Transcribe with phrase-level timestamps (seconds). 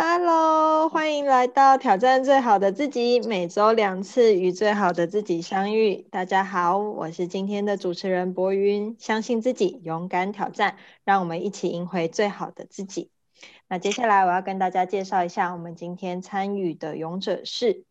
[0.00, 6.06] Hello，欢迎来到挑战最好的自己，每周两次与最好的自己相遇。
[6.12, 13.10] 大家好，我是今天的主持人博云，相信自己，勇敢挑战，让我们一起赢回最好的自己。
[13.66, 17.82] 那接下来我要跟大家介绍一下，我们今天参与的勇者是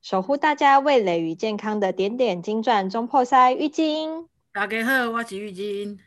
[0.00, 4.28] 守护大家味蕾与健康的点点金钻中破塞浴巾。
[4.52, 5.98] 大家好，我是浴巾。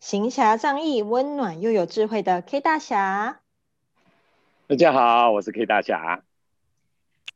[0.00, 3.41] 行侠仗义、温暖又有智慧的 K 大侠。
[4.72, 6.24] 大家好，我是 K 大侠，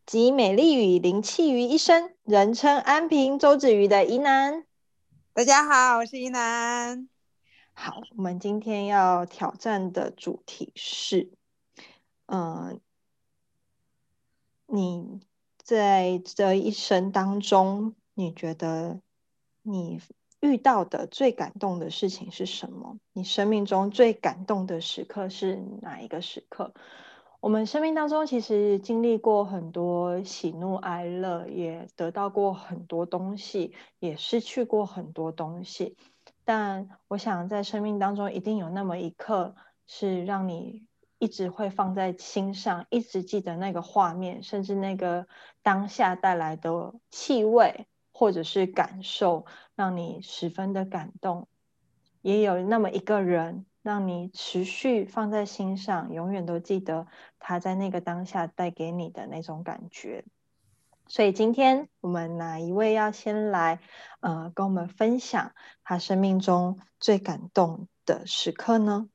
[0.07, 4.65] 集美丽与灵气于一身，人称安平周子瑜的宜南。
[5.35, 7.11] 大家好，我是宜南。
[7.75, 11.30] 好，我们今天要挑战的主题是，
[12.25, 12.80] 嗯，
[14.66, 15.21] 你
[15.63, 19.03] 在这一生当中，你觉得
[19.61, 20.01] 你
[20.41, 22.97] 遇到的最感动的事情是什么？
[23.13, 26.73] 你生命中最感动的时刻是哪一个时刻？
[27.47, 35.97] 我们生命当中其实经历过很多喜怒哀乐，也得到过很多东西，也失去过很多东西。
[36.45, 39.55] 但我想，在生命当中一定有那么一刻，
[39.87, 40.88] 是让你
[41.21, 45.29] 一直会放在心上，一直记得那个画面，甚至那个
[45.63, 51.47] 当下带来的气味或者是感受，让你十分的感动。
[52.23, 53.66] 也有那么一个人。
[53.87, 57.06] 让你持续放在心上，永远都记得
[57.38, 60.24] 他在那个当下带给你的那种感觉。
[61.06, 63.79] 所以今天我们哪一位要先来，
[64.19, 65.53] 呃，跟我们分享
[65.84, 69.09] 他生命中最感动的时刻呢？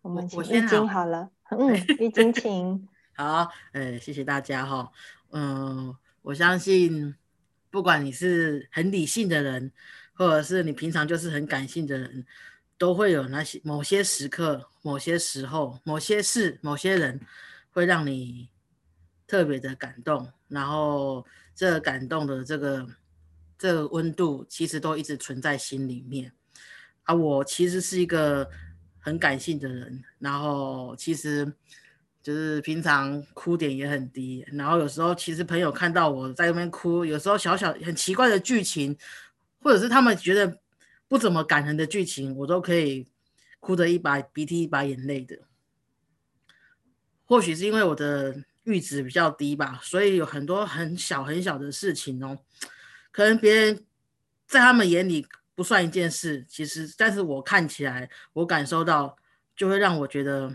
[0.00, 2.88] 我们请玉晶好了，嗯，玉晶请。
[3.14, 4.90] 好，呃，谢谢大家哈，
[5.32, 7.14] 嗯，我相信
[7.70, 9.72] 不管你是很理性的人。
[10.22, 12.24] 或者是你平常就是很感性的人，
[12.78, 17.20] 都会有那些某些时刻、某些时候、某些事、某些人，
[17.72, 18.48] 会让你
[19.26, 20.30] 特别的感动。
[20.46, 22.86] 然后这感动的这个
[23.58, 26.32] 这个温度，其实都一直存在心里面。
[27.02, 28.48] 啊，我其实是一个
[29.00, 31.52] 很感性的人，然后其实
[32.22, 34.46] 就是平常哭点也很低。
[34.52, 38.96] 然后有时候其实朋友看到我在那边哭，有时候小小很奇怪的剧情。
[39.62, 40.58] 或者是他们觉得
[41.08, 43.08] 不怎么感人的剧情，我都可以
[43.60, 45.38] 哭得一把鼻涕一把眼泪的。
[47.24, 48.34] 或许是因为我的
[48.64, 52.38] 阈值比较低吧，所以有很多很小很小的事情哦，
[53.10, 53.86] 可能别人
[54.46, 59.16] 在他们眼里不算一件事，其实但是我看起来，我感受到
[59.56, 60.54] 就会让我觉得，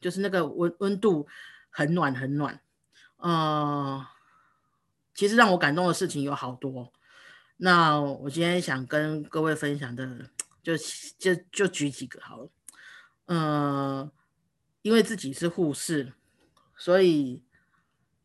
[0.00, 1.26] 就是那个温温度
[1.68, 2.58] 很暖很暖。
[3.18, 4.06] 呃，
[5.14, 6.92] 其实让我感动的事情有好多。
[7.56, 10.28] 那我今天想跟各位分享的，
[10.60, 10.72] 就
[11.18, 12.50] 就就举几个好了。
[13.26, 14.12] 呃，
[14.82, 16.12] 因为自己是护士，
[16.76, 17.42] 所以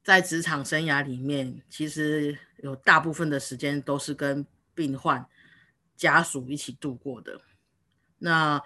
[0.03, 5.25] 在职场生涯里面，其实有大部分的时间都是跟病患
[5.95, 7.39] 家属一起度过的。
[8.17, 8.61] 那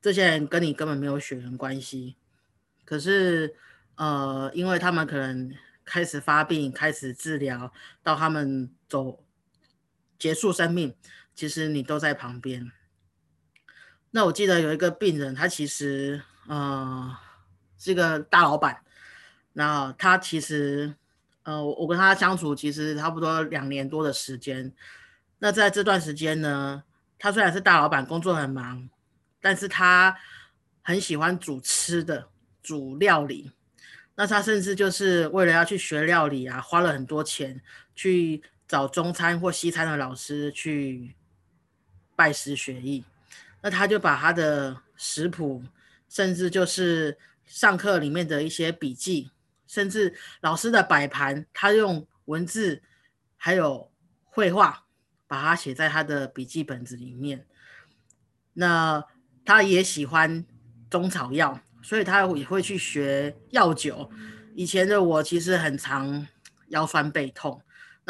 [0.00, 2.16] 这些人跟你根本没有血缘关系，
[2.84, 3.54] 可是
[3.94, 9.24] 呃，因为他们可能开始发病、开始治疗，到他们走。
[10.22, 10.94] 结束生命，
[11.34, 12.70] 其实你都在旁边。
[14.12, 17.18] 那我记得有一个病人，他其实呃
[17.76, 18.84] 是一个大老板，
[19.54, 20.94] 那他其实
[21.42, 24.72] 呃我跟他相处其实差不多两年多的时间。
[25.40, 26.84] 那在这段时间呢，
[27.18, 28.88] 他虽然是大老板，工作很忙，
[29.40, 30.16] 但是他
[30.82, 32.28] 很喜欢煮吃的，
[32.62, 33.50] 煮料理。
[34.14, 37.60] 那他甚至就是为了要去学料理啊，花了很多钱
[37.96, 38.40] 去。
[38.72, 41.14] 找中餐或西餐的老师去
[42.16, 43.04] 拜师学艺，
[43.60, 45.62] 那他就把他的食谱，
[46.08, 49.30] 甚至就是上课里面的一些笔记，
[49.66, 52.80] 甚至老师的摆盘，他用文字
[53.36, 53.92] 还有
[54.24, 54.86] 绘画
[55.26, 57.46] 把它写在他的笔记本子里面。
[58.54, 59.04] 那
[59.44, 60.46] 他也喜欢
[60.88, 64.10] 中草药，所以他也会去学药酒。
[64.54, 66.26] 以前的我其实很常
[66.68, 67.60] 腰酸背痛。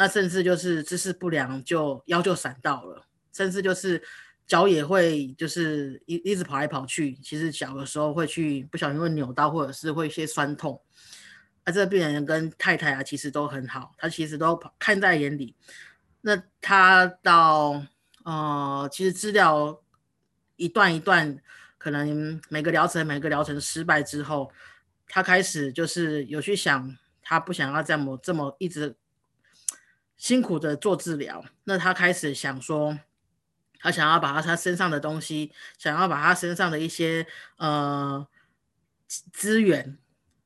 [0.03, 4.03] 那甚至就是姿势不良，就腰就闪到了，甚至就是
[4.45, 7.15] 脚也会就是一一直跑来跑去。
[7.23, 10.81] 其实脚的时候会去不小心会扭到，或者是会一些酸痛。
[11.63, 15.55] 那这个病人跟太太啊，其实都很好，他其实都看在眼里。
[16.19, 17.81] 那他到
[18.25, 19.81] 呃，其实治疗
[20.57, 21.39] 一段一段，
[21.77, 24.51] 可能每个疗程每个疗程失败之后，
[25.07, 28.97] 他开始就是有去想，他不想要这么这么一直。
[30.23, 32.97] 辛苦的做治疗，那他开始想说，
[33.81, 37.27] 他想要把他他身上的东西，想要把他身上的一些
[37.57, 38.25] 呃
[39.09, 39.97] 资源，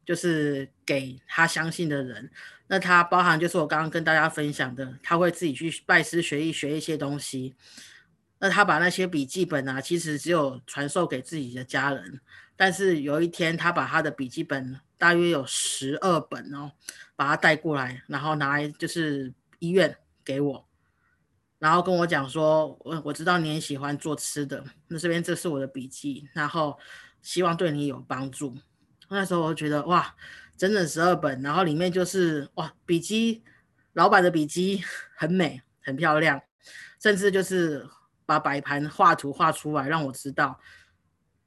[0.04, 2.32] 就是给他相信的人。
[2.66, 7.54] 那他包含就是我刚刚跟大家分享的，他会自己去拜师学艺，学一些东西。
[8.40, 12.20] 那他把那些笔记本啊，其实只有传授给自己的家人。
[12.56, 16.72] 但是有一天，他把他的笔记本大约有十二本哦，
[17.16, 20.68] 把它带过来，然后拿来就是医院给我，
[21.60, 26.78] 然后跟我讲说：“我我知道你很喜欢做吃的，那这边这是我的笔记，然后
[27.22, 28.56] 希望对你有帮助。”
[29.10, 30.16] 那时候我觉得哇，
[30.58, 33.44] 整整十二本，然后里面就是哇，笔记
[33.94, 34.84] 老板的笔记
[35.16, 36.42] 很美很漂亮，
[37.02, 37.88] 甚至就是
[38.26, 40.60] 把摆盘画图画出来让我知道。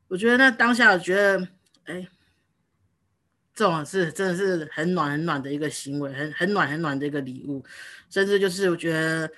[0.08, 1.48] 我觉得那当下，我觉得，
[1.84, 2.08] 哎，
[3.60, 7.62] 这种是真的是很暖很暖的一个行为，很很暖很暖的一个礼物，
[8.08, 9.30] 甚至就是我觉得，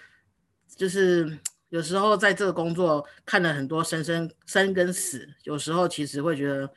[0.77, 1.41] 就是
[1.71, 6.73] 有时候在这个工作看了很多生生生跟死，有时候其实会觉得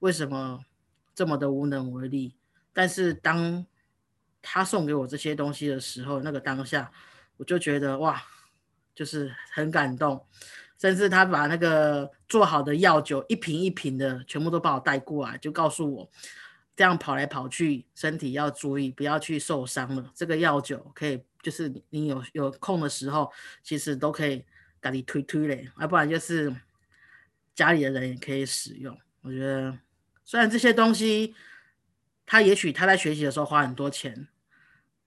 [0.00, 0.60] 为什么
[1.14, 2.34] 这么的无能为力，
[2.74, 3.64] 但是当
[4.42, 6.92] 他送给我这些东西的时候，那个当下，
[7.38, 8.22] 我就觉得哇，
[8.94, 10.26] 就是很感动。
[10.78, 16.10] 甚至他把那个做好的药酒一瓶一瓶的全部都帮我带过来，就告诉我，
[16.74, 20.10] 这样跑来跑去身体要注意，不要去受伤了。
[20.14, 23.30] 这个药酒可以，就是你有有空的时候，
[23.62, 24.44] 其实都可以
[24.80, 26.54] 给你推推嘞，要不然就是
[27.54, 28.98] 家里的人也可以使用。
[29.20, 29.78] 我觉得
[30.24, 31.34] 虽然这些东西，
[32.24, 34.28] 他也许他在学习的时候花很多钱，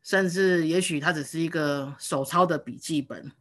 [0.03, 3.31] 甚至也许他只是一个手抄的笔记本，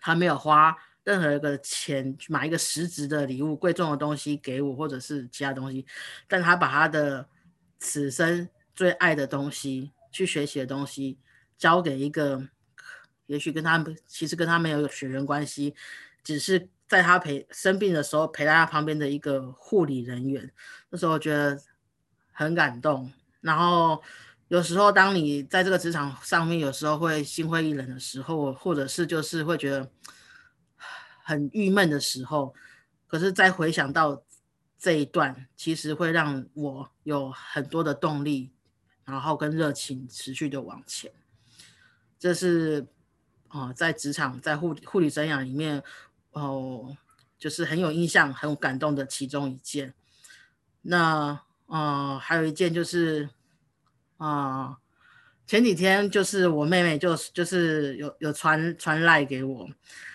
[0.00, 0.76] 他没有花。
[1.04, 5.86] 任何一个钱去买一个实质的礼物、贵重的东西给我，或者是其他东西，
[6.26, 7.28] 但他把他的
[7.78, 11.18] 此生最爱的东西、去学习的东西，
[11.56, 12.48] 交给一个
[13.26, 15.74] 也许跟他们其实跟他没有血缘关系，
[16.22, 20.52] 只是在他陪生病的时候陪在他旁边的一个护理人员。
[20.90, 21.60] 那时候我觉得
[22.32, 23.12] 很感动。
[23.40, 24.02] 然后
[24.48, 29.90] 有时候当你在这个职场上面，有时候会心灰意冷的时候，或者是就是会觉得。
[31.28, 32.54] 很郁闷的时候，
[33.08, 34.22] 可是再回想到
[34.86, 38.52] 这一段，其实会让我有很多的动力，
[39.04, 41.10] 然后跟热情持续的往前。
[42.20, 42.86] 这是
[43.48, 45.82] 啊，在职场在护护理生涯里面，
[46.30, 46.96] 哦，
[47.36, 49.92] 就是很有印象、很有感动的其中一件。
[50.82, 53.28] 那啊，还有一件就是
[54.18, 54.78] 啊，
[55.48, 59.68] 前几天就是我妹妹就就是有有传传赖给我。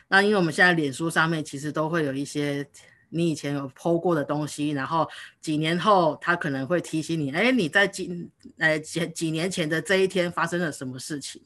[0.07, 2.65] 那因为我们现在脸书上面其实都会有一些
[3.11, 5.07] 你以前有 PO 过的东西，然后
[5.39, 11.41] 几年后他可能会提醒你，哎，你在几呃几几年前的这一天发生了什么事情？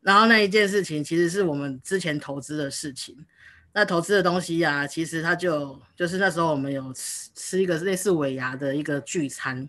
[0.00, 3.26] 然后那一件事情其实是我们之前投资的事情。
[3.72, 9.68] 那投资的东西呀，其实他就就是那时候我们有吃吃一个类似尾牙的一个聚餐。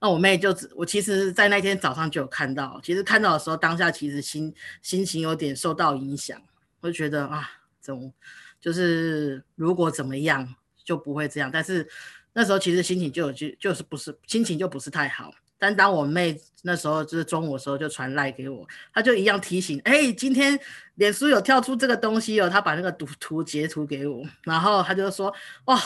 [0.00, 6.40] 那我妹就我其实，在那天早上就有看到，其实看到的时候，当下其实心心情有点受到影响。
[6.80, 7.50] 我就觉得啊，
[7.80, 8.12] 怎么
[8.60, 11.88] 就是如果怎么样就不会这样，但是
[12.32, 15.32] 那时候其实心情就有就就是不是心情就不是太好。
[15.60, 18.64] 但当我妹那时候就是中午的时候就传赖给我，
[18.94, 20.56] 她就一样提醒，哎，今天
[20.94, 25.34] 脸书有跳出这个东西哦，她把那个图图截图给我，然后她就说，
[25.64, 25.76] 哇，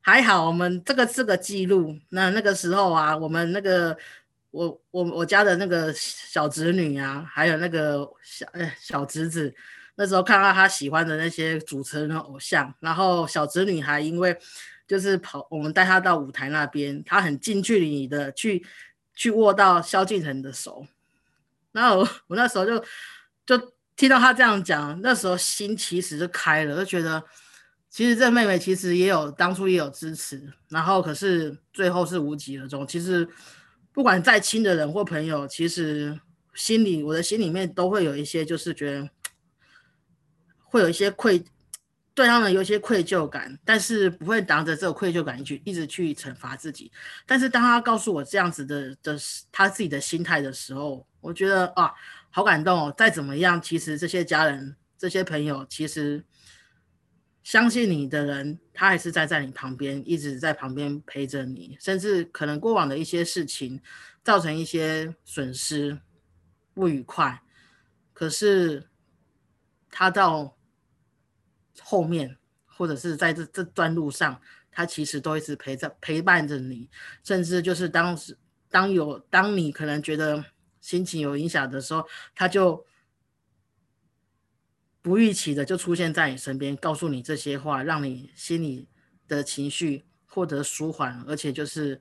[0.00, 1.96] 还好我们这个是个记录。
[2.08, 3.96] 那那个时候啊，我们那个
[4.50, 9.54] 我我我家的那个小侄女啊，还有那个小哎小侄子。
[9.94, 14.34] 那时候看到他喜欢的那些主持人的偶像，然后小侄女还因为
[14.86, 18.64] 就是跑，我们带她到舞台那边，她很近距离的去
[19.14, 20.86] 去握到萧敬腾的手，
[21.72, 22.82] 然后我那时候就
[23.44, 27.22] 就听到他这样讲，那时候心其实就开了，就觉得
[27.90, 32.86] 其实这妹妹其实也有当初也有支持，然后可是最后是无疾而终。
[32.86, 33.28] 其实
[33.92, 36.18] 不管再亲的人或朋友，其实
[36.54, 39.10] 心里我的心里面都会有一些就是觉得。
[40.72, 41.44] 会有一些愧，
[42.14, 46.90] 对他们有一些愧疚感，但是不会当着这个愧疚感去一直去惩罚自己。
[47.26, 49.18] 但是当他告诉我这样子的的
[49.52, 51.92] 他自己的心态的时候，我觉得啊，
[52.30, 52.94] 好感动哦。
[52.96, 56.24] 再怎么样，其实这些家人、这些朋友，其实
[57.42, 61.76] 相信你的人，他还是在在你旁边，一直在旁边陪着你。
[61.78, 63.78] 甚至可能过往的一些事情
[64.24, 65.98] 造成一些损失、
[66.72, 67.42] 不愉快，
[68.14, 68.88] 可是
[69.90, 70.56] 他到。
[71.92, 76.88] 后面，或者是在这这段路上，他其实都一直陪着陪伴着你，
[77.22, 78.34] 甚至就是当时
[78.70, 80.42] 当有当你可能觉得
[80.80, 82.86] 心情有影响的时候，他就
[85.02, 88.88] 不预期的就出现在你身边，告诉你这些话，让你心里
[89.28, 92.00] 的情绪获得舒缓，而且就是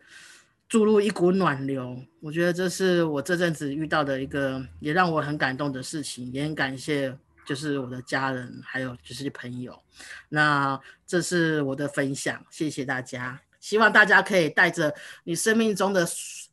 [0.70, 2.02] 注入一股暖流。
[2.22, 7.14] 我觉得这是我这阵子遇到的一个也让我很感动的事情，也很感谢
[7.46, 9.82] 就是我的家人还有就是朋友。
[10.30, 13.42] 那这是我的分享，谢谢大家。
[13.60, 16.08] 希望大家可以带着你生命中的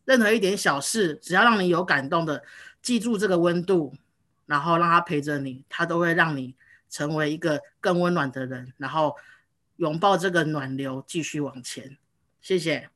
[0.04, 2.42] 任何一点小事，只要让你有感动的，
[2.82, 3.94] 记住这个温度，
[4.44, 6.54] 然后让它陪着你，它都会让你
[6.90, 9.16] 成为一个更温暖的人，然后
[9.76, 11.96] 拥抱这个暖流，继续往前。
[12.42, 12.90] 谢谢，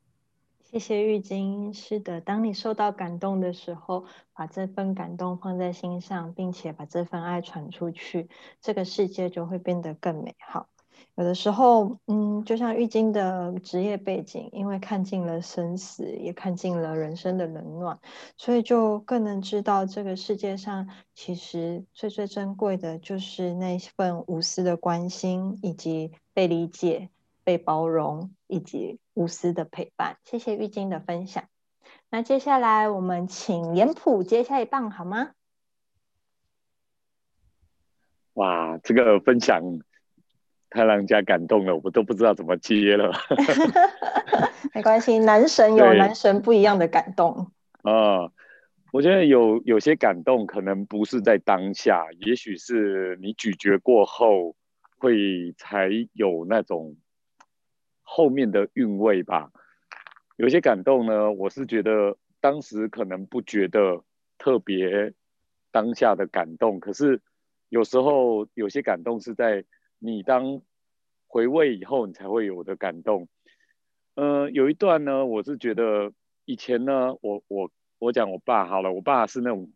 [0.73, 1.75] 谢谢玉晶。
[1.75, 8.31] 是的，当你受到感动的时候，把这份感动放在心上，并且把这份爱传出去，
[8.63, 10.69] 这个世界就会变得更美好。
[11.17, 18.01] 有的时候，嗯，就像玉晶的职业背景，因为看尽了生死，也看尽了人生的冷暖，
[18.39, 27.11] 所以就更能知道这个世界上其实最最珍贵的就是那份无私的关心，以及被理解、
[27.45, 30.17] 被包容，以及无私的陪伴。
[30.25, 31.45] 谢谢玉晶的分享。
[32.11, 35.31] 那接下来我们请脸谱接下一棒好吗？
[38.35, 39.63] 哇，这个分享。
[40.75, 43.13] 太让人家感动了，我都不知道怎么接了。
[44.73, 47.53] 没关系，男神有男神不一样的感动。
[47.83, 48.33] 啊，
[48.91, 54.57] 我觉得有有些感动可能不是在当下，也许是你咀嚼过后
[54.97, 56.97] 会才有那种
[58.15, 59.51] 后面的韵味吧。
[60.37, 64.05] 有些感动呢，我是觉得当时可能不觉得
[64.37, 65.15] 特别
[65.71, 67.21] 当下的感动，可是
[67.69, 69.65] 有时候有些感动是在。
[70.05, 70.61] 你当
[71.29, 73.29] 回味以后，你才会有的感动。
[74.17, 76.13] 嗯，有一段呢，我是觉得
[76.45, 79.71] 以前呢，我我我讲我爸好了，我爸是那种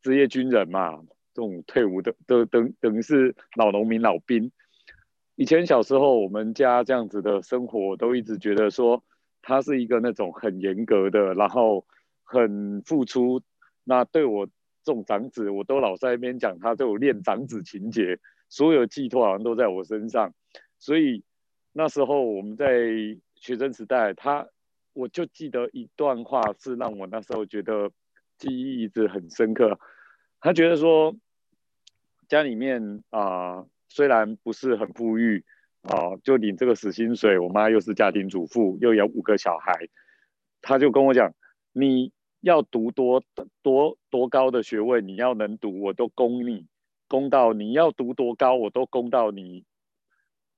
[0.00, 1.02] 职业军人嘛，
[1.34, 4.52] 这种退伍的都等等于是老农民老兵。
[5.38, 9.04] 以前小时候我们家这样子的生活，都一直觉得说
[9.40, 11.86] 他是一个那种很严格的，然后
[12.24, 13.40] 很付出。
[13.84, 14.46] 那对我
[14.82, 18.18] 这种长子，我都老在那边讲他对我练长子情节。
[18.48, 20.34] 所有寄托好像都在我身上，
[20.80, 21.22] 所以
[21.72, 22.66] 那时候我们在
[23.36, 24.48] 学生时代，他
[24.92, 27.92] 我就记得一段话是让我那时候觉得
[28.38, 29.78] 记忆一直很深刻。
[30.40, 31.14] 他觉得说
[32.26, 35.44] 家里面啊虽然不是很富裕
[35.82, 39.88] 啊，就领这个死薪水，我妈又是家庭主妇，又有五个小孩，
[40.60, 41.34] 他就跟我讲，
[41.72, 43.22] 你要读多
[43.62, 46.66] 多多高的学位，你要能读，我都供你。
[47.10, 49.64] 供到你要读多高，我都供到你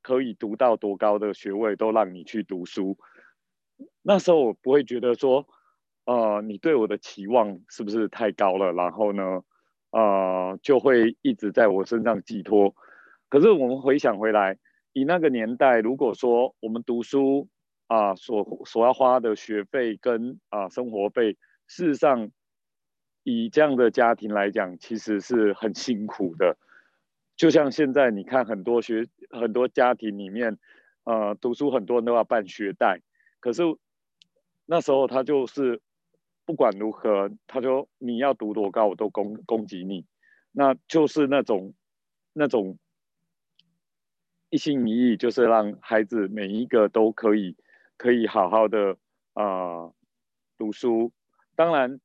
[0.03, 2.99] 可以读到多高的学位，都让你去读书。
[4.03, 5.47] 那时候我不会觉得说，
[6.07, 8.73] 呃，你对我的期望是不是太高了？
[8.73, 9.45] 然后呢，
[9.91, 12.75] 呃，就会一直在我身上寄托。
[13.31, 14.59] 可是我们回想回来，
[14.93, 17.49] 以那个年代，如果说我们读书
[17.87, 22.31] 啊，所所要花的学费跟啊生活费，事实上。
[23.23, 26.57] 以这样的家庭来讲，其实是很辛苦的。
[27.37, 30.59] 就像现在，你看很多学很多家庭里面，
[31.05, 33.03] 呃，读书很多人都要办学贷。
[33.39, 33.63] 可是
[34.65, 35.83] 那时候他就是
[36.47, 40.07] 不管如何，他说你要读多高，我都供供给你。
[40.51, 41.75] 那就是那种
[42.33, 42.79] 那种
[44.50, 47.57] 一心一意，就是让孩子每一个都可以
[47.97, 48.97] 可以好好的
[49.33, 49.90] 啊
[50.59, 51.12] 读书。
[51.57, 52.00] 当然。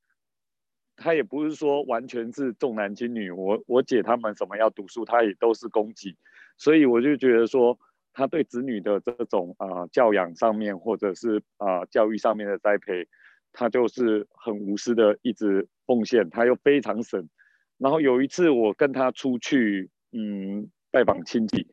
[0.97, 6.15] 他也不是说完全是重男轻女，我我姐他们什么要读书，他也都是供给，
[6.57, 7.77] 所以我就觉得说，
[8.13, 13.09] 他对子女的这种啊教养上面，或者是啊教育上面的栽培，
[13.51, 17.27] 他就是很无私的一直奉献，他又非常省。
[17.77, 21.67] 然后有一次我跟他出去，嗯，拜访亲戚，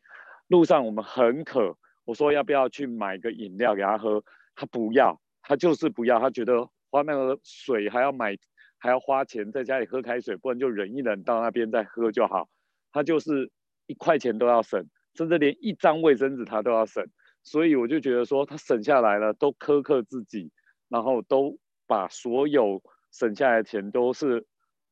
[0.53, 4.23] 路上我们很渴，我说要不要去买个饮料给他喝，
[4.55, 8.37] 他不要，他就是不要，他觉得花那个水还要买。
[8.85, 12.49] 还要花钱在家里喝开水，不然就忍一忍，到那边再喝就好。
[12.91, 13.49] 他就是
[13.87, 17.07] 一块钱都要省，甚至连一张卫生纸他都要省。
[17.45, 20.51] 所以我就觉得说，他省下来了，都苛刻自己，
[20.89, 21.57] 然后都
[21.87, 22.83] 把所有
[23.13, 24.45] 省下来的钱都是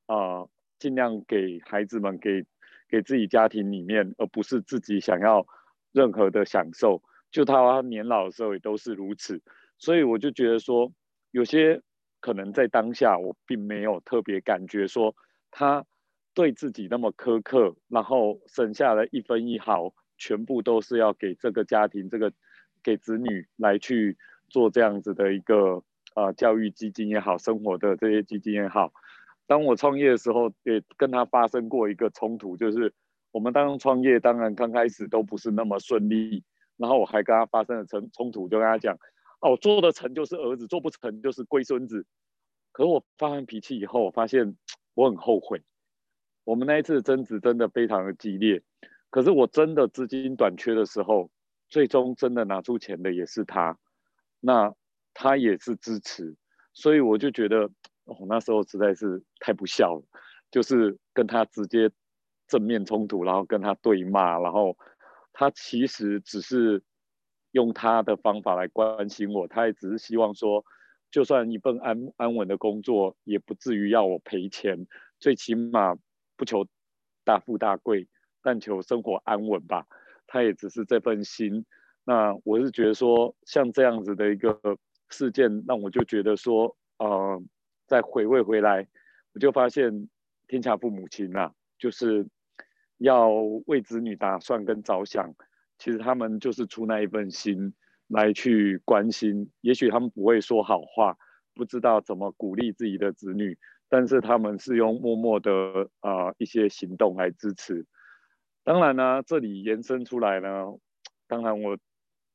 [0.07, 0.47] 啊，
[0.79, 2.45] 尽量给孩子们，给
[2.90, 5.47] 给自己家庭里面，而不是自己想要
[5.92, 7.02] 任何的享受。
[7.30, 9.40] 就他年老的时候也都是如此。
[9.78, 10.92] 所以我就觉得说，
[11.30, 11.80] 有些。
[12.23, 15.16] 可能在当下，我并没有特别感觉说
[15.50, 15.87] 他
[16.35, 22.30] 对自己那么苛刻，然后省下的一分一毫，全部都是要给这个家庭、这个
[22.82, 24.18] 给子女来去
[24.50, 25.82] 做这样子的一个
[26.14, 28.92] 呃教育基金也好，生活的这些基金也好。
[29.50, 32.95] 当我创业的时候，也跟他发生过一个冲突，就是
[33.33, 36.45] 我们当创业，当然刚开始都不是那么顺利。
[36.76, 38.97] 然后我还跟他发生了冲冲突，就跟他讲，
[39.40, 42.07] 哦，做得成就是儿子，做不成就是龟孙子。
[42.71, 44.57] 可是我发完脾气以后，我发现
[44.95, 45.64] 我很后悔。
[46.45, 48.62] 我们那一次争执真的非常的激烈，
[49.11, 51.28] 可是我真的资金短缺的时候，
[51.69, 53.76] 最终真的拿出钱的也是他，
[54.38, 54.73] 那
[55.12, 56.37] 他也是支持，
[56.73, 57.69] 所以我就觉得，
[58.11, 60.02] 哦，那时候实在是太不孝了，
[60.50, 61.90] 就是跟他直接
[62.47, 64.76] 正面冲突，然后跟他对骂，然后
[65.33, 66.83] 他其实只是
[67.52, 70.64] 用他的方法来关心我，他也只是希望说，
[71.11, 74.87] 就算一份安安稳的工作，也不至于要我赔钱，
[75.19, 75.97] 最起码。
[76.37, 76.67] 不求
[77.23, 78.09] 大富大贵，
[78.40, 79.85] 但求生活安稳吧。
[80.26, 81.67] 他也只是这份心。
[82.02, 84.59] 那我是觉得说，像这样子的一个
[85.11, 87.43] 事件，让我就觉得说，呃，
[87.90, 88.87] 再回味回来，
[89.32, 90.09] 我就发现
[90.47, 92.25] 天下父母亲呐，就是
[92.99, 93.28] 要
[93.66, 95.35] 为子女打算跟着想。
[95.76, 97.75] 其实他们就是出那一份心
[98.06, 99.50] 来去关心。
[99.61, 101.16] 也许他们不会说好话，
[101.52, 103.59] 不知道怎么鼓励自己的子女。
[103.88, 107.85] 但是他们是用默默的啊一些行动来支持。
[108.62, 110.66] 当然呢，这里延伸出来呢，
[111.26, 111.76] 当然我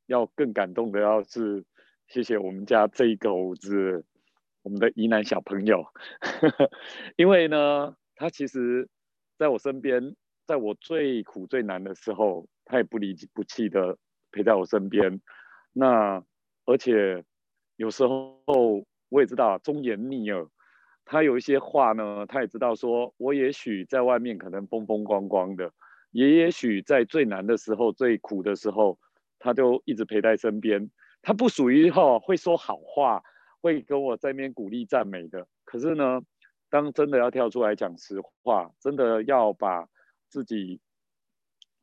[0.08, 1.64] 要更感动的要是
[2.10, 4.04] 谢谢我们家这一口子，
[4.66, 5.86] 我们的宜南小朋友，
[7.18, 8.90] 因为呢，他其实
[9.38, 10.16] 在我身边，
[10.48, 13.96] 在我最苦最难的时候，他也不离不弃的
[14.32, 15.22] 陪在我身边。
[15.72, 16.24] 那
[16.66, 17.24] 而且
[17.76, 18.42] 有时候
[19.10, 20.48] 我也知道忠言逆耳。
[21.06, 25.72] 他有一些话呢，他也知道说，我也许在外面可能风风光光的，
[26.10, 28.98] 也也许在最难的时候、最苦的时候，
[29.38, 30.90] 他就一直陪在身边。
[31.22, 33.22] 他不属于哈会说好话，
[33.66, 35.48] 会跟我在那边鼓励赞美的。
[35.64, 36.22] 可是呢，
[36.70, 39.90] 当真的要跳出来讲实话，真的要把
[40.30, 40.80] 自己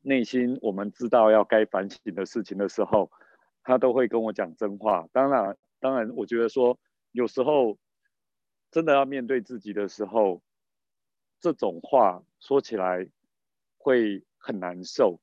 [0.01, 3.11] 内心我们知道要该反省的事情的时候，
[3.63, 5.07] 他都会跟我讲真话。
[5.11, 6.79] 当然，当然，我觉得说
[7.11, 7.77] 有时候。
[8.73, 10.41] 真的要面对自己的时候，
[11.39, 13.07] 这种话说起来
[13.77, 15.21] 会很难受。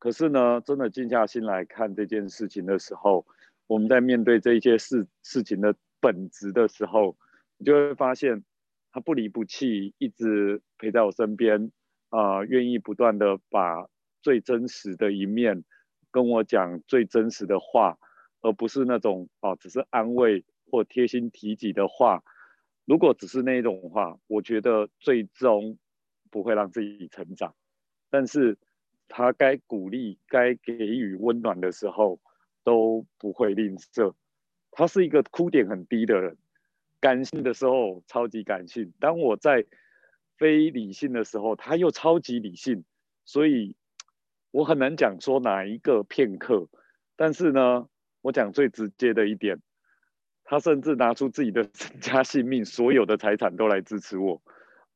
[0.00, 3.24] 可是呢，真的静下心来看这件事情的时候，
[3.68, 7.16] 我们在面对这一些事事情的本质的时候，
[7.56, 8.44] 你就会发现
[8.90, 11.70] 他不离不弃，一直陪在我身边，
[12.10, 13.86] 啊，愿意不断的把
[14.20, 15.64] 最真实的一面
[16.10, 17.96] 跟我讲最真实的话，
[18.40, 22.22] 而不是那种啊，只是安慰或贴心提己的话。
[22.84, 25.78] 如果只是那一种话，我觉得最终
[26.32, 27.54] 不会让自己成长。
[28.10, 28.58] 但是
[29.06, 32.20] 他该鼓励、该给予温暖的时候，
[32.64, 34.14] 都不会吝啬。
[34.72, 36.36] 他是一个哭点很低的人，
[36.98, 38.92] 感性的时候超级感性。
[38.98, 39.64] 当我在
[40.36, 42.84] 非理性的时候，他又超级理性。
[43.24, 43.76] 所以
[44.50, 46.68] 我很难讲说哪一个片刻。
[47.14, 47.88] 但是呢，
[48.22, 49.60] 我讲最直接的一点。
[50.44, 54.42] 他甚至拿出自己的身家性命，所有的财产都来支持我，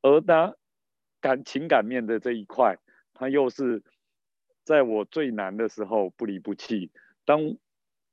[0.03, 0.55] 而他
[1.21, 2.77] 感情感面的这一块，
[3.15, 3.83] 他又是
[4.65, 6.91] 在我最难的时候不离不弃。
[7.25, 7.57] 当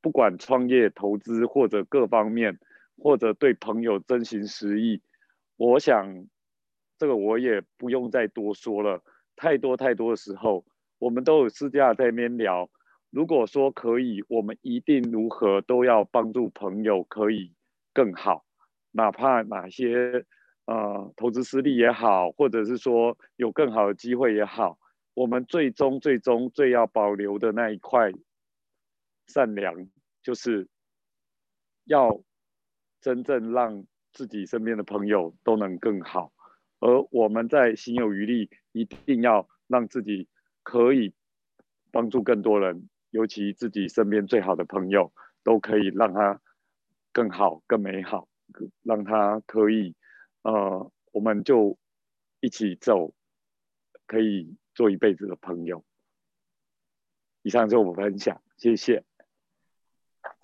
[0.03, 2.59] 不管创业、投资或者各方面，
[2.97, 5.01] 或者对朋友真心实意，
[5.55, 6.27] 我想
[6.97, 9.01] 这个我也不用再多说了。
[9.37, 10.65] 太多太多的时候，
[10.99, 12.69] 我们都有私下在那边聊。
[13.11, 17.53] 如果说可以，我们一定如何都要帮助朋友可以
[17.93, 18.43] 更好，
[18.91, 20.25] 哪怕哪些
[20.65, 24.77] 呃投资失利也好，或者是说有更好的机会也好，
[25.13, 28.11] 我们最终最终最要保留的那一块
[29.27, 29.87] 善良，
[30.23, 30.67] 就是
[31.83, 32.23] 要
[33.01, 36.31] 真正让自己身边的朋友都能更好，
[36.79, 40.27] 而我们在心有余力，一定要让自己
[40.63, 41.13] 可以
[41.91, 42.89] 帮助更多人。
[43.12, 46.41] 尤其自己身边最好的朋友，都可以让他
[47.12, 48.27] 更好、更美好，
[48.81, 49.95] 让他可以，
[50.41, 51.77] 呃，我们就
[52.39, 53.13] 一起走，
[54.07, 55.86] 可以做一辈子的朋友。
[57.43, 59.03] 以上就我分享，谢谢。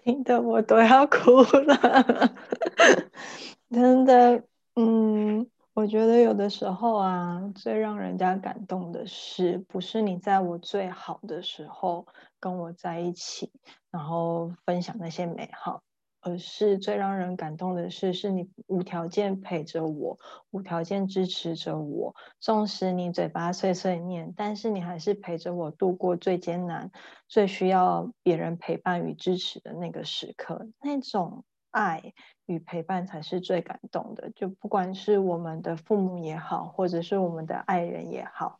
[0.03, 2.33] 听得我都要哭了，
[3.71, 4.43] 真的，
[4.75, 5.47] 嗯。
[5.75, 12.05] 我觉得有的时候啊，最让人家感动的是，不是你在我最好的时候
[12.37, 13.49] 跟我在一起，
[13.89, 15.81] 然后分享那些美好，
[16.21, 20.17] 而是最让人感动的是，是你无条件陪着我，
[20.51, 26.91] 无条件支持着我，纵使你嘴巴碎碎念，但是你还是陪着我度过最艰难、
[27.27, 31.43] 最需要别人陪伴与支持的那个时刻，那种。
[31.71, 32.15] 爱
[32.47, 38.59] 与陪伴才是最感动的，就不管是我们的父母也好，或者是我们的爱人也好，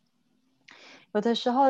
[1.10, 1.64] 有的时候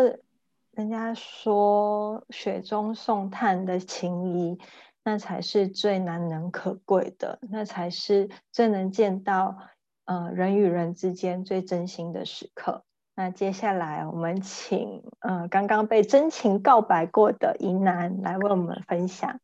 [0.72, 4.58] 人家说雪中送炭的情谊，
[5.02, 9.56] 那才是最难能可贵的，那才是最能见到
[10.04, 12.84] 呃人与人之间最真心的时刻。
[13.14, 19.40] 那接下来我们请呃刚刚被真情告白过的宜南来为我们分享。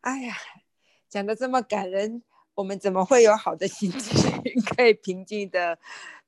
[0.00, 0.34] 哎呀，
[1.08, 2.22] 讲的这么感人，
[2.54, 4.40] 我们怎么会有好的心情
[4.76, 5.78] 可以平静的？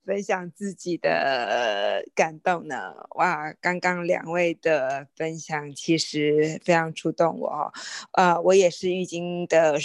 [0.04, 2.94] 分享自己的感动呢？
[3.16, 7.72] 哇，刚刚两位的分享其实非常触动我。
[8.12, 9.78] 呃，我也是浴巾的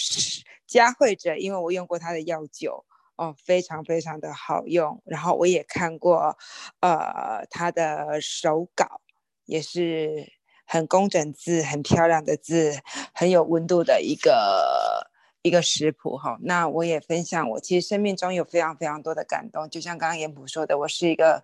[0.66, 5.02] 加惠者，因为我用过它的药酒哦，非常非常的好用。
[5.06, 6.38] 然后我也看过，
[6.80, 9.02] 呃，他的手稿
[9.46, 10.32] 也是
[10.66, 12.80] 很工整字、很漂亮的字，
[13.14, 15.12] 很有温度的一个。
[15.48, 17.50] 一个食谱哈，那我也分享。
[17.52, 21.44] 我其实生命中有非常非常多的感动，就像刚刚严普说的，我是一个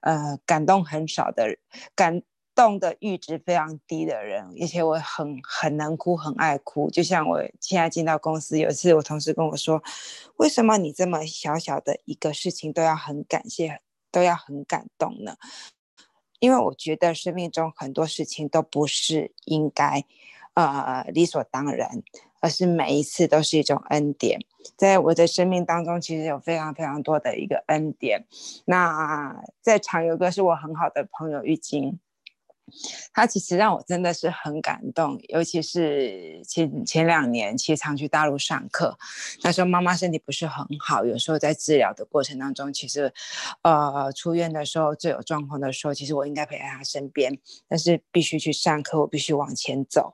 [0.00, 1.58] 呃感动很少的人，
[1.94, 2.22] 感
[2.54, 6.90] 动的阈值非常低的人，而且我很很能哭，很爱哭。
[6.90, 9.82] 就像我现在进到公司，有一次我同事跟我说
[10.36, 15.36] ：“为什么你这么小小的一个事情都要很感谢，都要很感动呢？”
[16.40, 20.04] 因为我觉得生命中很多事情都不是应该
[20.54, 22.02] 呃理所当然。
[22.42, 24.40] 而是每一次都是一种恩典，
[24.76, 28.24] 在我的生命当中，其实有非常非常多的一个恩典。
[28.64, 32.00] 那在场有个是我很好的朋友玉晶。
[33.12, 38.98] 他其实让我真的是很感动，尤其是前前两年，其实常去大陆上课。
[39.42, 43.12] 那时候妈妈身体不是很好，有时候在治疗的过程当中，其实，
[43.62, 50.12] 呃，出院的时候最有状况的时候，其实我应该陪在他身边，但是必须去上课，我必须往前走。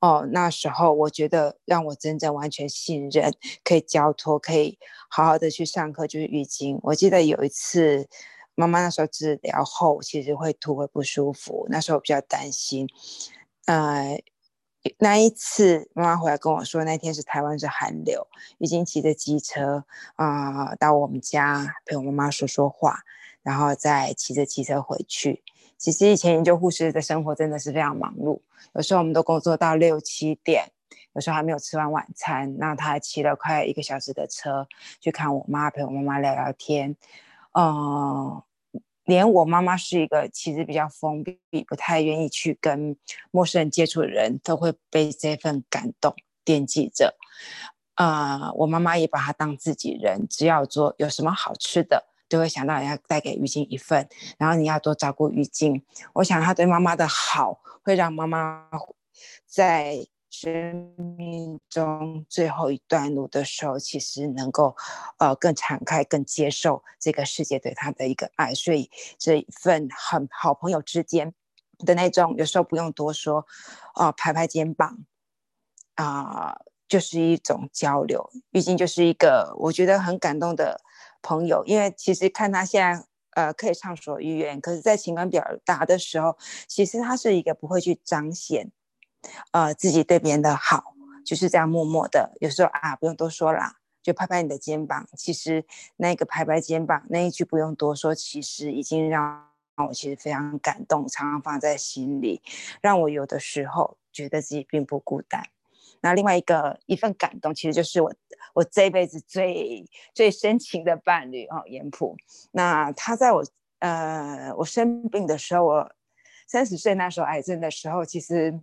[0.00, 3.32] 哦，那时候我觉得让我真正完全信任，
[3.64, 6.78] 可以交托，可以好好的去上课，就是浴巾。
[6.82, 8.08] 我记得有一次。
[8.60, 12.88] 妈妈那时候治疗后，其实会吐会不舒服，那时候我比较担心。
[13.66, 14.22] 呃，
[14.98, 18.26] 那一次妈妈回来跟我说，那天是台湾是寒流，
[18.58, 19.84] 已经骑着机车
[20.16, 23.00] 啊到我们家陪我妈妈说说话，
[23.42, 25.42] 然后再骑着机车回去。
[25.76, 28.40] 其实以前研究护士的生活真的是非常忙碌，
[28.74, 30.72] 有时候我们都工作到六七点，
[31.14, 34.66] 有时候还没有吃完晚餐，那他还骑了快一个小时的车
[35.00, 36.96] 去看我妈，陪我妈妈聊聊天，
[37.52, 38.42] 嗯。
[39.10, 42.96] 连我妈妈是一个其实比较封闭、不太愿意去跟
[43.32, 47.16] 陌生人接触的人，都会被这份感动惦记着。
[47.96, 54.08] 啊，我妈妈也把她当自己人，只要做有什么好吃的，都会想到要带给玉晶一份。
[54.38, 55.82] 然后你要多照顾玉晶。
[56.12, 58.68] 我想她对妈妈的好，会让妈妈
[59.44, 60.06] 在。
[60.30, 64.76] 生命中最后一段路的时候，其实能够，
[65.18, 68.88] 呃，更敞开、更接受这个世界对他的一个爱，所以
[69.18, 71.34] 这一份很好朋友之间
[71.80, 73.44] 的那种，有时候不用多说，
[73.94, 74.98] 啊，拍拍肩膀，
[75.96, 76.56] 啊，
[76.88, 78.30] 就是一种交流。
[78.52, 80.80] 毕竟就是一个我觉得很感动的
[81.22, 86.38] 朋友，因为其实看他现在，呃，可以畅所欲言，可是，在情感表达的时候，
[86.68, 88.70] 其实他是一个不会去彰显。
[89.52, 95.06] 呃，自己对别人的好就是这样默默的，有时候啊，不用多说啦，就拍拍你的肩膀。
[95.16, 95.64] 其实
[95.96, 102.42] 那个拍拍肩膀那一句不用多说，其实已经让我其实非常感动，常常放在心里，
[102.80, 105.46] 让我有的时候觉得自己并不孤单。
[106.00, 108.12] 那另外一个一份感动，其实就是我
[108.54, 112.16] 我这辈子最最深情的伴侣哦，严普。
[112.52, 113.44] 那他在我
[113.80, 115.92] 呃我生病的时候，我
[116.46, 118.58] 三十岁那时候癌症的时候，其实。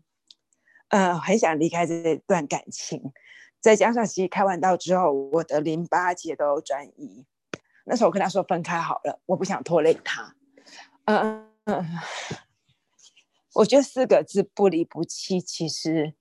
[0.90, 3.12] 呃，很想离开这段感情，
[3.60, 7.26] 再加上其实开完刀之后，我的淋巴结都转移。
[7.86, 10.36] 那时候我跟他说分开好了，我不想拖累他。
[11.06, 11.86] 嗯嗯，
[13.56, 16.14] 我觉得四个字不离不弃，其实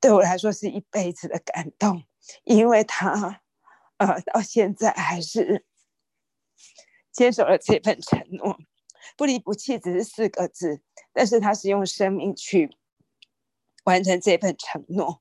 [0.00, 2.04] 对我来说是一辈子的感动，
[2.44, 3.40] 因为他
[3.96, 5.64] 呃到现在还是
[7.10, 8.58] 坚守了这份承诺。
[9.16, 10.80] 不离不弃只是四个字，
[11.12, 12.76] 但是他是用生命去。
[13.84, 15.20] 完成这份承诺，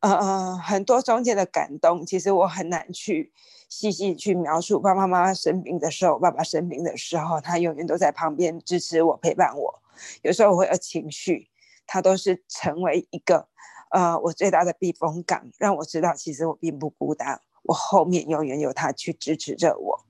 [0.00, 3.32] 呃，很多中间的感动，其实我很难去
[3.68, 4.80] 细细去描述。
[4.80, 9.82] 爸爸妈妈生病的时候，爸爸生病的时候，他永远都在旁边支持我、陪伴我。
[10.22, 11.48] 有时候我会有情绪，
[11.86, 13.48] 他都是成为一个
[13.90, 20.06] 呃我最大的避风港，让我知道其实我并不孤单，我后面永远有他去支持着我。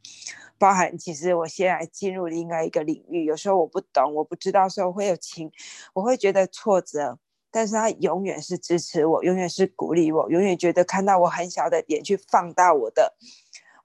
[0.58, 5.50] 包含其实我现在进入另外一个领域，有时候我不懂、我不知道时候会有情，
[5.94, 7.18] 我会觉得挫折。
[7.50, 13.16] 但是他永远是支持我，永远是鼓励我，永远觉得看到我很小的点去放大我的，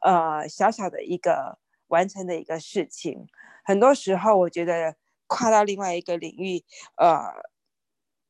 [0.02, 3.28] 呃，小小的一个完成的一个事情。
[3.64, 4.96] 很多时候，我觉得
[5.28, 6.64] 跨到另外一个领域，
[6.98, 7.20] 呃，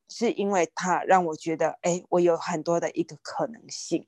[0.08, 4.06] 是因为他让我觉得，哎，我有很多的一个可能性。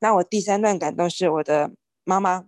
[0.00, 2.46] 那我第三段感动是我的妈妈，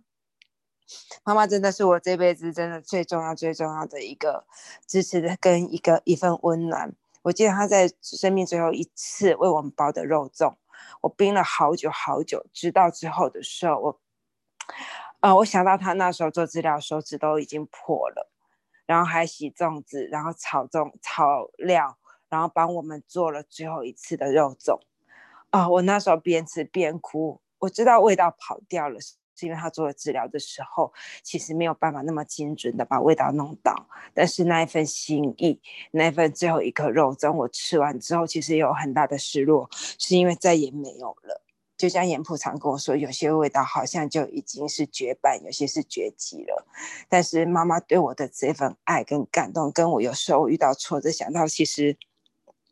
[1.24, 4.44] 妈妈真的是我这辈子真的最重要、最重要的一个
[4.86, 6.92] 支持的跟一个一份温暖。
[7.22, 10.54] 我记得他在生命最后一次为我们包的肉粽，
[11.02, 14.00] 我冰了好久好久，直到之后的时候，我，
[15.20, 18.30] 呃，我想到他那时候做治疗手指都已经破了，
[18.86, 24.80] 然后还洗粽子，然后炒粽炒料，然后帮我们做了最后一次的肉粽。
[25.50, 25.68] 啊！
[25.68, 29.00] 我那时候边吃边哭，我知道味道跑掉了，
[29.40, 33.74] 是因为他做了治疗的时候，其实没有办法那么精准的把味道弄到。
[34.12, 35.58] 但是那一份心意，
[35.92, 41.42] 那一份最后一颗肉粽，我吃完之后，其实有很大的失落，是因为再也没有了。
[41.78, 46.66] 就像严普常跟我说，有些味道好像就已经是绝版，有些是绝迹了。
[47.08, 51.96] 但是妈妈对我的这份爱跟感动，跟我有时候遇到挫折，想到其实。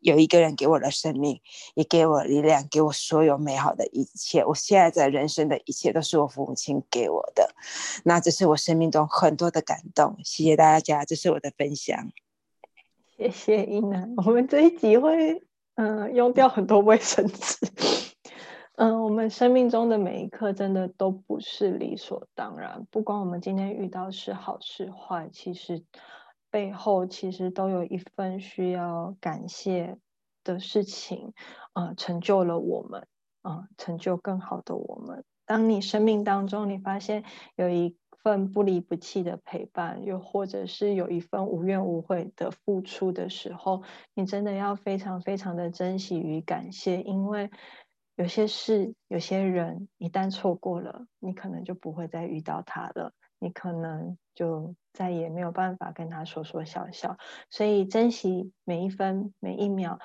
[0.00, 1.40] 有一个人给我的生命，
[1.74, 4.44] 也给我力量，给我所有美好的一切。
[4.44, 7.50] 我现在在人生的一切都是我父母亲给我的，
[8.04, 10.16] 那这是我生命中很多的感动。
[10.22, 12.11] 谢谢大家，这是我的分享。
[13.16, 15.42] 谢谢伊楠，我们这一集会
[15.74, 17.56] 嗯用掉很多卫生纸。
[18.76, 25.82] 嗯，我们生命中的每一刻真的都不是理所当然，不管我们今天遇到是好是坏，其实。
[26.50, 29.98] 背后其实都有一份需要感谢
[30.44, 31.32] 的事情，
[31.72, 33.06] 啊，成就了我们，
[33.42, 35.24] 啊，成就更好的我们。
[35.44, 37.24] 当你生命当中你发现
[37.56, 43.82] 有一份不离不弃的陪伴，又或者是有一份无怨无悔的付出的时候，
[44.14, 47.50] 你真的要非常非常的珍惜与感谢，因为
[48.16, 53.12] 有些事、有些人一旦错过了，你可能就不会再遇到他了。
[53.38, 57.18] 你可能就再也没有办法跟他说说笑笑，
[57.51, 59.98] 所以珍惜每一分每一秒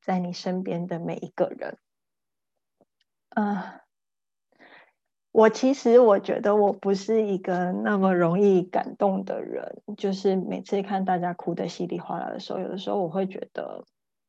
[0.00, 1.76] 在你身边的每一个人。
[3.30, 3.80] 啊，
[5.32, 13.84] 我其实我觉得我不是一个那么容易感动的人，就是每次看大家哭的稀里哗啦的时候，有的时候我会觉得，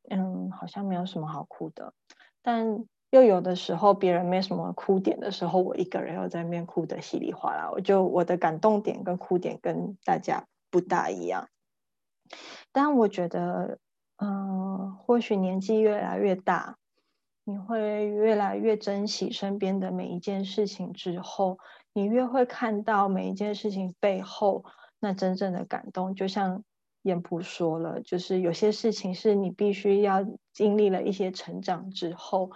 [0.09, 1.93] 嗯，好像没有什么好哭的，
[2.41, 2.87] 但。
[3.15, 7.71] 又有的时候，别人没什么哭点的时候，我一个人又在那边哭的稀里哗啦。
[7.71, 11.47] 我就我的感动点跟哭点跟大家不大一样。
[12.73, 13.79] 但我觉得，
[14.17, 16.75] 嗯，或许年纪越来越大，
[17.45, 20.91] 你会越来越珍惜身边的每一件事情。
[20.91, 21.57] 之后，
[21.93, 24.65] 你越会看到每一件事情背后
[24.99, 26.13] 那真正的感动。
[26.15, 26.65] 就像
[27.03, 32.51] 燕普说了，就是有些事情是你必须要经历了一些成长之后。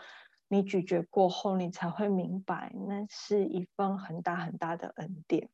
[0.51, 5.47] 你咀嚼过后，你才会明白，那是一份很大很大的恩典。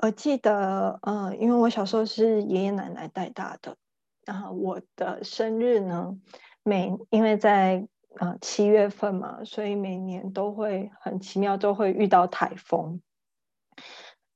[0.00, 3.76] 我记得，嗯，因为我小时候是爷爷奶奶带大的，
[4.24, 6.16] 然后我的生日呢，
[6.62, 7.86] 每因为在
[8.20, 13.02] 呃七月份嘛，所以每年都会很奇妙，都会遇到台风。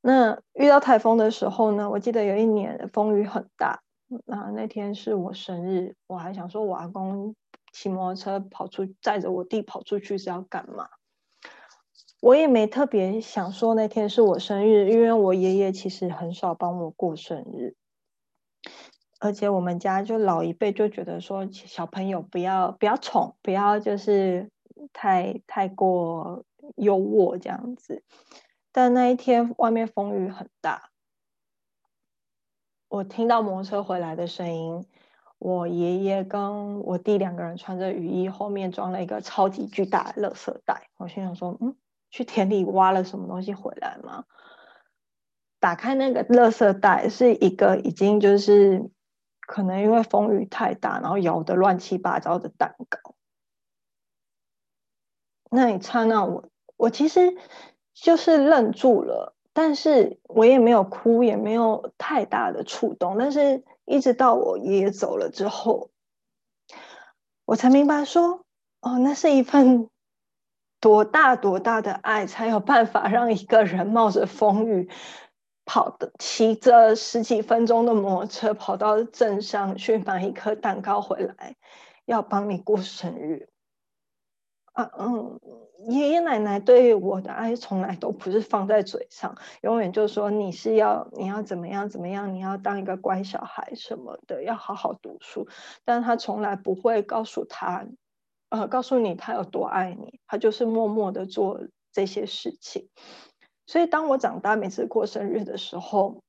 [0.00, 3.82] 那遇到台风的时候呢，我记得有一年风雨很大，
[4.26, 7.37] 那那天是我生日，我还想说我阿公。
[7.74, 10.88] 骑摩托车跑出，载着我弟跑出去是要干嘛？
[12.20, 17.74] 我也没特别想说那天是我生日，因为我爷爷其实很少帮我过生日，
[19.18, 24.50] 而且我们家就老一辈就觉得说小朋友不要不要宠，不要就是
[24.92, 26.44] 太太过
[26.76, 28.04] 优渥这样子。
[28.70, 30.90] 但那一天外面风雨很大，
[32.87, 34.87] 我听到摩托车回来的声音。
[35.44, 40.88] 我爷爷跟我弟两个人穿着雨衣，后面装了一个超级巨大的垃圾袋。
[40.96, 41.76] 我心想说：“嗯，
[42.11, 44.24] 去田里挖了什么东西回来吗？”
[45.61, 48.90] 打开那个垃圾袋，是一个已经就是
[49.46, 53.14] 可能因为风雨太大，然后摇得乱七八糟的蛋糕。
[55.50, 57.37] 那一刹那，我我其实
[57.92, 63.62] 就是愣住了，但是我也没有哭，也没有太大的触动，但是。
[63.84, 65.90] 一直到我爷爷走了之后，
[67.44, 68.44] 我才明白说，
[68.80, 69.88] 哦，那是一份
[70.80, 74.90] 多大多大的爱，才有办法让一个人冒着风雨，
[75.64, 81.56] 跑的骑着十几分钟的摩托车跑到镇上去买一颗蛋糕回来，
[82.04, 83.48] 要帮你过生日。
[84.74, 85.40] 啊，嗯，
[85.88, 95.46] 爷爷奶奶对我的爱从来都不是放在嘴上，永远就说你是要你要怎么样怎么样，你要当一个乖小孩什么的，要好好读书。
[95.84, 97.87] 但他从来不会告诉他，
[98.48, 101.60] 呃，告诉你他有多爱你，他就是默默的做
[101.92, 102.88] 这些事情。
[103.66, 106.20] 所以当我长大，每次过生日的时候，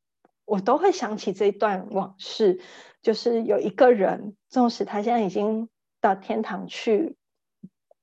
[0.46, 2.62] 我都会想起这段往事。
[3.02, 5.68] 就是有一个人，纵使他现在已经
[6.00, 7.16] 到天堂去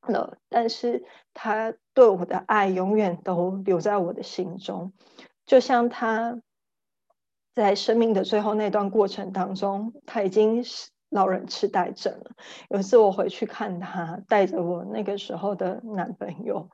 [0.09, 4.93] 了，但是他对我的爱永远都留在我的心中。
[5.47, 6.41] 就像他
[7.55, 12.31] 在生命的最后那段过程当中，他已经是老人痴呆症了。
[12.71, 16.69] 有一次我回去看他，带着我那个时候的男朋友。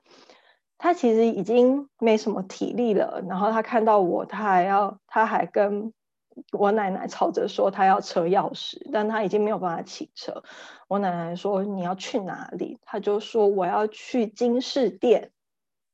[0.81, 5.93] 他其实已经没什么体力了，然后他看到我，他还要，他还跟
[6.53, 10.43] 我奶奶吵着说她要车钥匙，但她已经没有办法骑车。
[10.89, 12.79] 我奶奶说你要去哪里？
[12.83, 15.33] 他就说我要去金饰店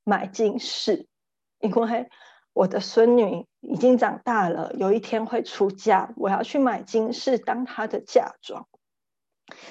[0.04, 1.06] 买金饰，
[1.60, 2.08] 因为
[2.52, 8.66] 我的孙女已经长大了，有一天会出嫁，我要去买金饰当她的嫁妆。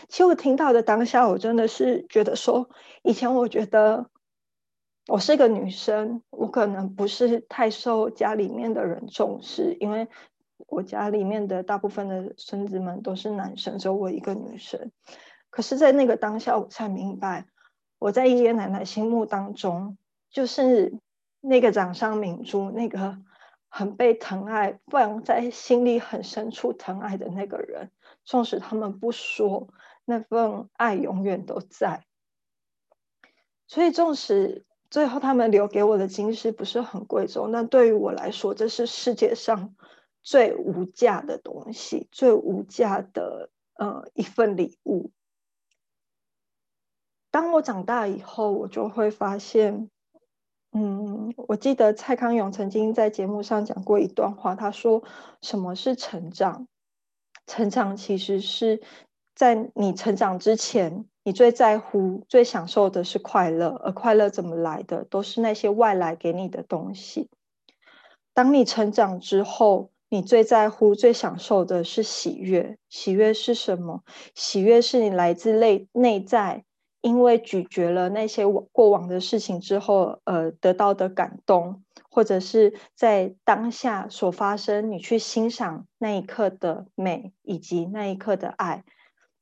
[0.08, 2.70] 其实我听到的当下，我真的是觉得说，
[3.04, 4.10] 以前我觉得。
[5.08, 10.08] 我是个女生，我可能不是太受家里面的人重视，因为
[10.68, 14.92] 我家里面的大部分的孙子们都是男生，只有我一个女生。
[15.50, 17.46] 可是，在那个当下，我才明白，
[18.00, 19.98] 我在爷爷奶奶心目当中，
[20.30, 20.94] 就是
[21.42, 23.18] 那个掌上明珠，那个
[23.70, 27.92] 很被疼爱、放在心里很深处疼爱的那个人。
[28.26, 29.68] 纵使他们不说，
[30.06, 32.06] 那份爱永远都在。
[33.68, 34.66] 所以，纵使。
[34.90, 39.74] 最后，他们留给我的金饰不是很贵重，那对于我来说，这是世界上
[40.24, 45.12] 最无价的东西，最无价的呃一份礼物。
[47.30, 49.90] 当我长大以后，我就会发现，
[50.72, 55.04] 嗯，我记得蔡康永曾经在节目上讲过一段话，他说
[55.42, 56.68] ：“什么是成长？
[57.46, 58.82] 成长其实是
[59.36, 67.30] 在你成长之前。”你最在乎、最享受的是快乐，而快乐怎么来的，都是那些外来给你的东西。
[68.34, 72.78] 当你成长之后，你最在乎、最享受的是喜悦。
[72.88, 74.04] 喜悦是什么？
[74.36, 76.66] 喜悦是你来自内内在，
[77.02, 88.84] 因为咀嚼了那些过往的事情之后，呃，得到的感动，或者是在当下所发生，你去欣赏那一刻的美，以及那一刻的爱。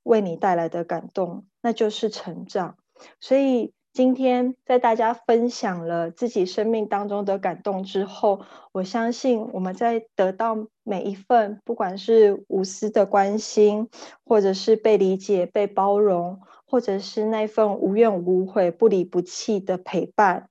[0.04, 2.78] 为你带来的感动，那就是成长。
[3.20, 13.90] 所以今天在大家分享了自己生命当中的感动之后，我相信我们在得到每一份，不管是无私的关心，
[14.24, 20.50] 或者是被理解、被包容，或者是那份无怨无悔、不离不弃的陪伴，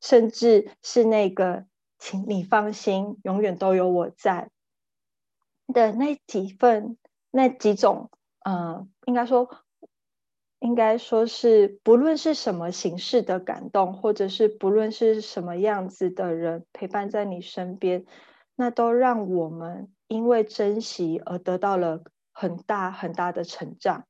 [0.00, 4.50] 甚至是那个“请你放心，永远都有我在”
[5.72, 6.96] 的那几份、
[7.30, 8.10] 那几种。
[8.42, 9.48] 嗯，应该说，
[10.60, 18.04] 应该说是，不论是什么形式的感动，或者是不论是什么样子的人陪伴在你身边，
[18.56, 24.04] 那都让我们因为珍惜而得到了很大很大的成长。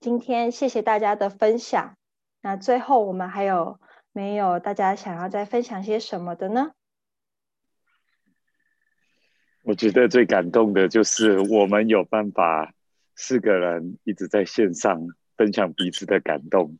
[0.00, 1.96] 今天谢谢大家的分享。
[2.42, 3.80] 那最后我们还有
[4.12, 6.72] 没有大家想要再分享些什么的呢？
[9.64, 12.74] 我觉得最感动的就是我们有办法。
[13.16, 14.98] 四个人一直在线上
[15.40, 16.76] 分享彼此的感动，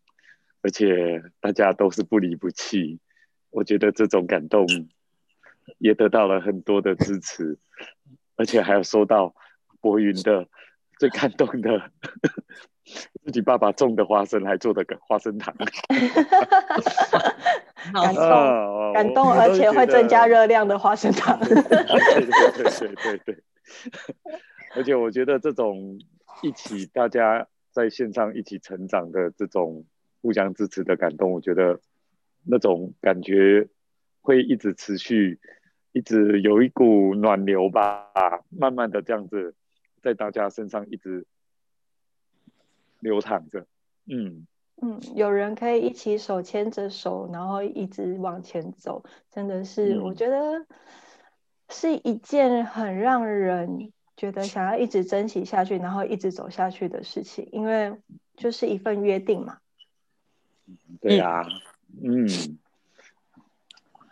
[0.60, 3.00] 而且大家都是不离不弃。
[3.48, 4.66] 我觉得这种感动
[5.78, 7.56] 也得到了很多的支持，
[8.36, 9.34] 而且还有收到
[9.80, 10.46] 博云的
[10.98, 11.90] 最感动的
[13.24, 15.56] 自己爸爸种的花生还做的个花生糖，
[17.94, 21.40] 感动感动，而且会增加热量的花生糖。
[21.48, 21.64] 对对
[22.68, 23.42] 对对对，
[24.76, 25.98] 而且我觉得这种。
[26.42, 29.84] 一起，大家在线上一起成长的这种
[30.20, 31.80] 互相支持的感动，我觉得
[32.44, 33.68] 那种感觉
[34.20, 35.38] 会一直持续，
[35.92, 38.10] 一直有一股暖流吧，
[38.48, 39.54] 慢慢的这样子
[40.02, 41.26] 在大家身上一直
[42.98, 43.66] 流淌着。
[44.06, 44.46] 嗯
[44.82, 50.66] 嗯，有人可以一起手牵着手，然后一直往前走，真的是我觉得
[51.68, 53.92] 是一件很让人。
[54.20, 57.96] 觉得想要一直珍惜下去，然后一直走下去的事情，因为
[58.36, 59.56] 就是一份约定嘛。
[61.00, 61.42] 对啊，
[62.04, 62.28] 嗯，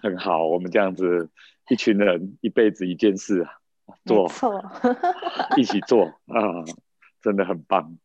[0.00, 1.28] 很好，我们这样子
[1.68, 3.46] 一群人一辈子一件事
[4.06, 4.64] 做，错，
[5.58, 6.64] 一起做啊，
[7.20, 7.98] 真的很棒。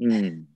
[0.00, 0.46] 嗯，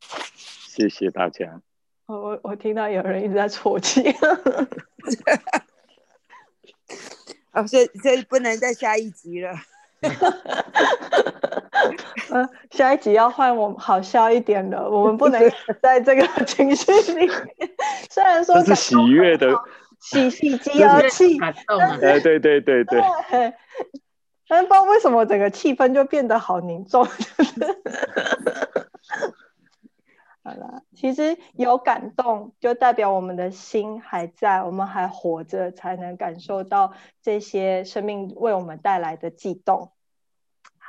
[0.00, 1.62] 谢谢大家。
[2.04, 4.02] 我我我听到有人一直在啜泣。
[7.54, 9.54] 哦，所以所以不能再下一集了。
[12.30, 15.40] 嗯，下一集要换我们好笑一点的，我们不能
[15.80, 17.30] 在这个情绪里面。
[18.10, 19.48] 虽然说是喜悦的，
[20.00, 21.98] 喜喜极而泣，感动啊！
[22.02, 23.00] 哎，对对对对，
[24.48, 27.04] 但是不知道为什么整个气氛就变得好凝重。
[30.42, 39.92] 好了，其实有感动，就代表我们的心还在，我们还活着，才能感受到这些生命为我们带来的悸动。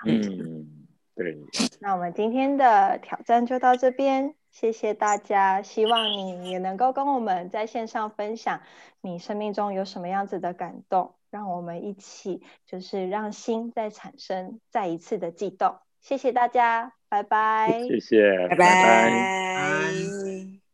[0.06, 1.38] 嗯，对。
[1.82, 5.62] 那我们今天的挑战就到这边，谢谢大家。
[5.62, 8.62] 希望你也能够跟我们在线上分享
[9.02, 15.76] 你生命中有什么样子的感动，让我们一起就是让心再产生再一次的悸动。
[16.06, 16.94] 谢谢大家。
[17.08, 20.65] 拜拜，谢谢，拜拜。